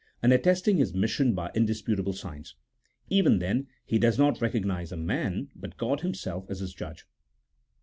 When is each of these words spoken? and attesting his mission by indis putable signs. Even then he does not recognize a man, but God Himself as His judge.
and 0.23 0.33
attesting 0.33 0.77
his 0.77 0.95
mission 0.95 1.35
by 1.35 1.49
indis 1.51 1.83
putable 1.85 2.15
signs. 2.15 2.55
Even 3.11 3.37
then 3.37 3.67
he 3.85 3.99
does 3.99 4.17
not 4.17 4.41
recognize 4.41 4.91
a 4.91 4.97
man, 4.97 5.49
but 5.55 5.77
God 5.77 5.99
Himself 6.01 6.47
as 6.49 6.57
His 6.59 6.73
judge. 6.73 7.05